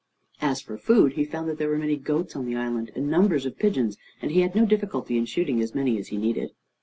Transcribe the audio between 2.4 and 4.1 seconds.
the island, and numbers of pigeons,